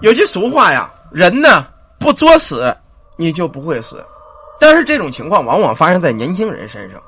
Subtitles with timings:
[0.00, 1.66] 有句俗话呀，人呢
[1.98, 2.74] 不作死，
[3.16, 4.04] 你就不会死。
[4.60, 7.00] 但是这种情况往往发生在年轻人身上。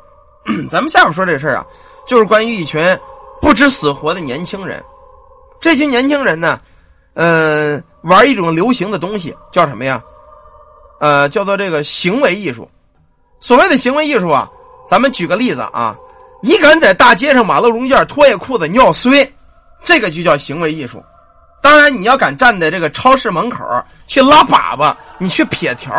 [0.70, 1.66] 咱们下面说这事儿啊，
[2.06, 2.98] 就是关于一群
[3.40, 4.82] 不知死活的年轻人。
[5.60, 6.60] 这群年轻人呢，
[7.14, 10.02] 呃，玩一种流行的东西，叫什么呀？
[10.98, 12.68] 呃，叫做这个行为艺术。
[13.38, 14.50] 所谓的行为艺术啊，
[14.88, 15.96] 咱们举个例子啊，
[16.42, 19.30] 你敢在大街上马路中间脱下裤子尿碎，
[19.84, 21.02] 这个就叫行为艺术。
[21.62, 23.64] 当然，你要敢站在这个超市门口
[24.06, 25.92] 去拉粑粑，你去撇条，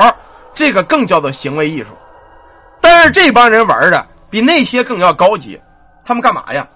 [0.55, 1.89] 这个更叫做行为艺术。
[2.79, 5.61] 但是这帮人玩的比那些更要高级，
[6.03, 6.67] 他们干嘛呀？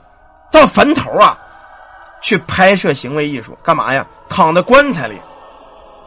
[0.52, 1.35] 到坟头啊，
[2.21, 4.05] 去拍摄行为艺术，干嘛呀？
[4.30, 5.20] 躺在棺材里，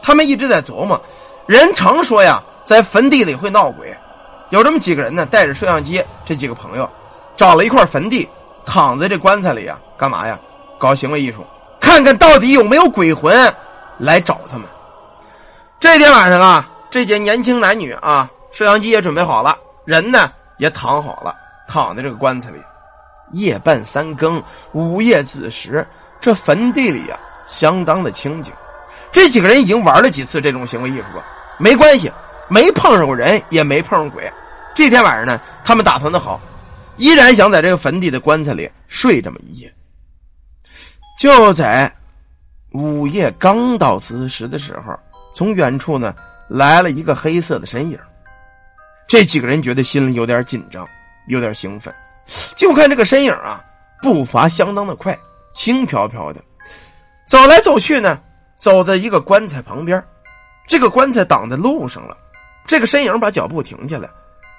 [0.01, 0.99] 他们一直在琢磨。
[1.47, 3.93] 人常说呀，在坟地里会闹鬼，
[4.51, 6.89] 有这么几个人呢，带着摄像机，这几个朋友
[7.35, 8.27] 找了一块坟地，
[8.65, 10.39] 躺在这棺材里呀，干嘛呀？
[10.79, 11.45] 搞行为艺术。
[11.89, 13.35] 看看到底有没有鬼魂
[13.97, 14.67] 来找他们。
[15.79, 21.35] 这天晚上啊，这些年轻男女啊，摄像机也准备好了，人呢也躺好了，
[21.67, 22.59] 躺在这个棺材里。
[23.31, 24.41] 夜半三更，
[24.71, 25.85] 午夜子时，
[26.21, 28.53] 这坟地里呀，相当的清静。
[29.11, 31.25] 这几个人已经玩了几次这种行为艺术了，
[31.57, 32.11] 没关系，
[32.49, 34.31] 没碰上过人，也没碰上鬼。
[34.75, 36.39] 这天晚上呢，他们打算的好，
[36.97, 39.73] 依然想在这个坟地的棺材里睡这么一夜。
[41.19, 41.93] 就在
[42.71, 44.97] 午夜刚到子时的时候，
[45.35, 46.15] 从远处呢
[46.47, 47.99] 来了一个黑色的身影。
[49.05, 50.87] 这几个人觉得心里有点紧张，
[51.27, 51.93] 有点兴奋。
[52.55, 53.61] 就看这个身影啊，
[54.01, 55.17] 步伐相当的快，
[55.53, 56.41] 轻飘飘的，
[57.27, 58.21] 走来走去呢，
[58.55, 60.01] 走在一个棺材旁边。
[60.69, 62.15] 这个棺材挡在路上了，
[62.65, 64.07] 这个身影把脚步停下来，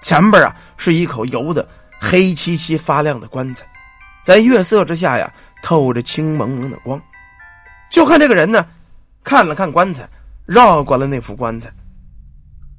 [0.03, 1.67] 前边啊是一口油的
[1.99, 3.65] 黑漆漆发亮的棺材。
[4.23, 7.01] 在月色之下呀，透着青蒙蒙的光。
[7.91, 8.65] 就看这个人呢，
[9.25, 10.09] 看了看棺材，
[10.47, 11.71] 绕过了那副棺材。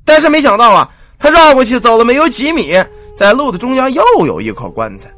[0.06, 2.74] 但是没想到啊，他绕过去走了没有几米，
[3.16, 5.12] 在路的中央又有一口棺材。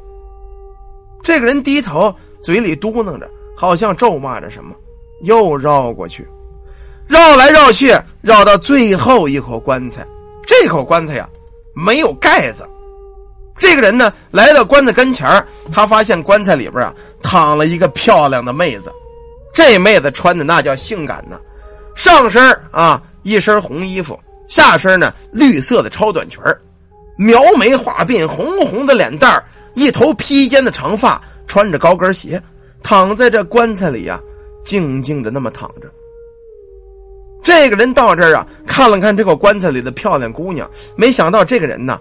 [1.22, 4.74] 这个人低头，嘴里嘟囔着，好像咒骂着什么，
[5.22, 6.28] 又绕过去，
[7.08, 10.06] 绕来绕去，绕到最后一口棺材。
[10.46, 11.28] 这口棺材呀，
[11.74, 12.68] 没有盖子。
[13.56, 15.26] 这个人呢，来到棺材跟前
[15.72, 16.92] 他发现棺材里边啊
[17.24, 18.92] 躺了一个漂亮的妹子。
[19.52, 21.40] 这妹子穿的那叫性感呢，
[21.96, 26.40] 上身啊一身红衣服，下身呢绿色的超短裙
[27.16, 29.42] 描眉画鬓，红红的脸蛋
[29.74, 32.40] 一头披肩的长发，穿着高跟鞋，
[32.82, 34.20] 躺在这棺材里呀，
[34.64, 35.88] 静静的那么躺着。
[37.42, 41.98] 这个人到这儿啊，看了看这个棺材里的漂亮姑娘，没想到这个人呢。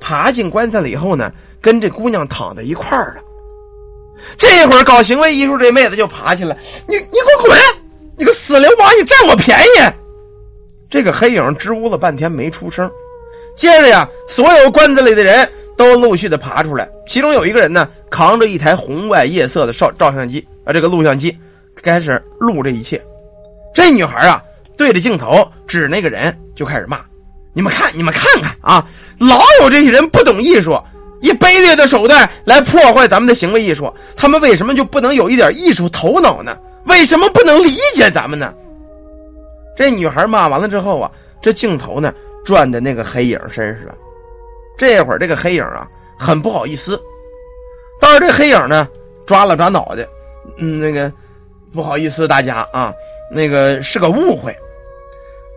[0.00, 3.22] 爬进棺材了以后呢，跟这姑娘躺在一块儿了。
[4.38, 7.58] 这会儿搞行为艺术这妹子就爬起来，你你给我滚！
[8.16, 9.92] 你个死流氓，你占我便宜！
[10.88, 12.90] 这个黑影支吾了半天没出声。
[13.56, 21.36] 接着呀，所有棺材里的人都陆续的爬出来，其中有一个人呢，扛着一台红外夜色的照照相机啊，这个录像机
[21.82, 23.00] 开始录这一切。
[23.74, 24.42] 这女孩啊，
[24.76, 27.00] 对着镜头指那个人就开始骂。
[27.52, 28.84] 你们看，你们看看啊！
[29.18, 30.76] 老有这些人不懂艺术，
[31.24, 33.90] 以卑劣的手段来破坏咱们的行为艺术。
[34.14, 36.54] 他们为什么就不能有一点艺术头脑呢？
[36.84, 38.52] 为什么不能理解咱们呢？
[39.74, 42.12] 这女孩骂完了之后啊，这镜头呢
[42.44, 43.88] 转在那个黑影身上。
[44.76, 47.00] 这会儿这个黑影啊很不好意思，
[47.98, 48.86] 但是这黑影呢
[49.26, 50.06] 抓了抓脑袋，
[50.58, 51.10] 嗯，那个
[51.72, 52.92] 不好意思大家啊，
[53.30, 54.54] 那个是个误会，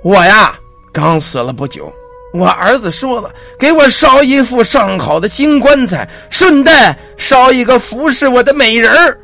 [0.01, 0.57] 我呀。
[0.93, 1.93] 刚死了不久，
[2.33, 9.17] 我儿子说了，给我烧一副上好的新棺材，顺带烧一个服侍我的美人儿。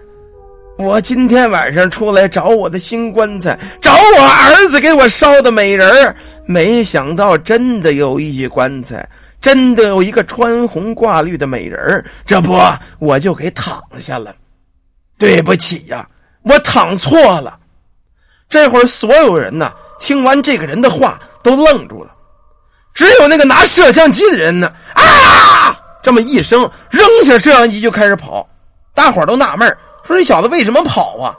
[0.78, 6.16] 我今天晚上出来找我的新棺材，找我儿子给我烧的美人儿，
[6.46, 9.08] 没想到真的有一具棺材，
[9.40, 12.58] 真的有一个穿红挂绿的美人儿，这不
[13.00, 14.34] 我就给躺下了。
[15.20, 16.08] 对不起呀，
[16.44, 17.60] 我躺错了。
[18.50, 21.20] 这会儿所有人呢，听完这个人的话。
[21.44, 22.13] 都愣住了，
[22.94, 25.78] 只有那个拿摄像机的人呢，啊！
[26.02, 28.48] 这么一声，扔下摄像机就开始跑。
[28.94, 29.68] 大伙都纳闷
[30.06, 31.34] 说：“这小子为什么跑啊？”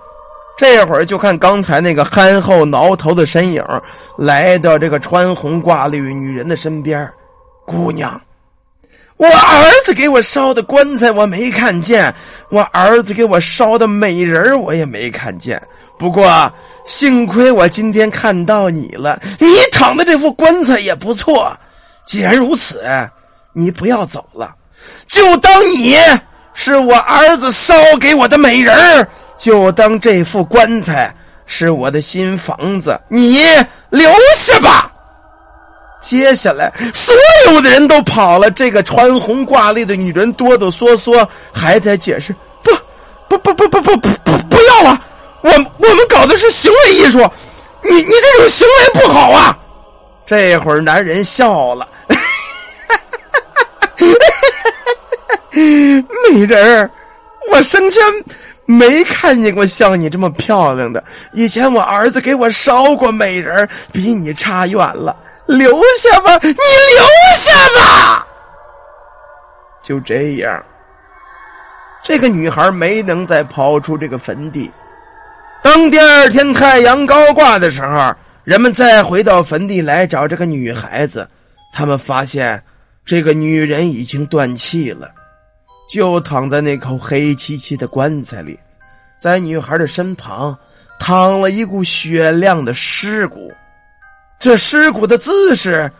[0.56, 3.62] 这会儿就看刚才那个憨厚挠头的身影
[4.16, 7.08] 来到这个穿红挂绿女人的身边。
[7.66, 8.20] 姑娘，
[9.16, 12.14] 我儿子给我烧的棺材我没看见，
[12.50, 15.60] 我儿子给我烧的美人我也没看见。
[15.98, 16.52] 不过。
[16.86, 21.50] 幸亏我今天看到你了，你躺的这副棺材也不错。
[22.04, 22.84] 既然如此，
[23.54, 24.54] 你不要走了，
[25.06, 25.96] 就当你
[26.52, 31.10] 是我儿子烧给我的美人就当这副棺材
[31.46, 33.38] 是我的新房子，你
[33.88, 34.92] 留下吧。
[36.02, 37.14] 接下来，所
[37.46, 38.50] 有的人都跑了。
[38.50, 42.70] 这个穿红挂绿的女人哆哆嗦嗦，还在解释：“不，
[43.26, 45.00] 不，不，不，不，不，不，不，不要了！
[45.44, 47.18] 我我们搞的是行为艺术，
[47.82, 49.56] 你你这种行为不好啊！”
[50.26, 51.86] 这会儿，男人笑了
[55.52, 56.90] ：“美人儿，
[57.52, 58.02] 我生前。”
[58.66, 61.04] 没看见过像你这么漂亮的。
[61.32, 65.14] 以前我儿子给我烧过美人，比你差远了。
[65.44, 67.04] 留下吧，你留
[67.36, 68.26] 下吧。
[69.82, 70.64] 就这样，
[72.02, 74.72] 这个女孩没能再跑出这个坟地。
[75.64, 78.14] 当第二天太阳高挂的时候，
[78.44, 81.26] 人们再回到坟地来找这个女孩子，
[81.72, 82.62] 他们发现
[83.02, 85.10] 这个女人已经断气了。
[85.88, 88.60] 就躺在那口黑漆漆的棺材里，
[89.18, 90.54] 在女孩的身旁
[91.00, 93.50] 躺了一股雪亮的尸骨。
[94.38, 95.90] 这尸骨的姿势，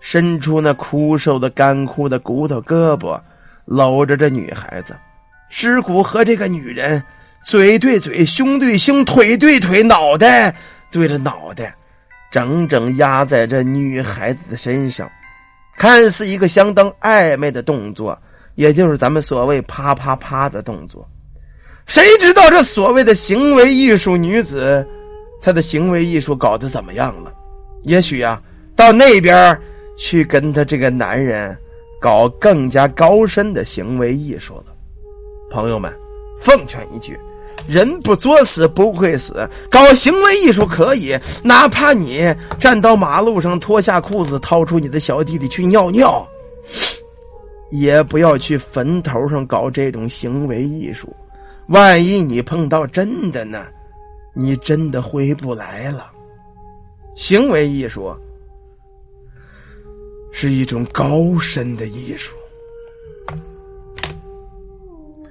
[0.00, 3.20] 伸出那枯瘦的、干枯的骨头胳膊，
[3.66, 4.96] 搂着这女孩子。
[5.50, 7.02] 尸骨和这个女人
[7.44, 10.54] 嘴对嘴、胸对胸、腿对腿、脑袋
[10.90, 11.74] 对着脑袋，
[12.30, 15.10] 整整压在这女孩子的身上，
[15.76, 18.18] 看似一个相当暧昧的动作。
[18.54, 21.08] 也就是咱们所谓“啪啪啪”的动作，
[21.86, 24.86] 谁知道这所谓的行为艺术女子，
[25.40, 27.32] 她的行为艺术搞得怎么样了？
[27.84, 28.42] 也许啊，
[28.76, 29.58] 到那边
[29.96, 31.56] 去跟她这个男人
[31.98, 34.66] 搞更加高深的行为艺术了。
[35.50, 35.90] 朋友们，
[36.38, 37.18] 奉劝一句：
[37.66, 46.26] 人不作死不会死，搞行为艺术可以，哪怕你站到马路上脱下裤子，掏出你的小弟弟去尿尿。
[47.70, 51.08] 也不要去坟头上搞这种行为艺术，
[51.68, 53.64] 万一你碰到真的呢，
[54.34, 56.12] 你真的回不来了。
[57.14, 58.14] 行为艺术
[60.30, 62.34] 是一种高深的艺术。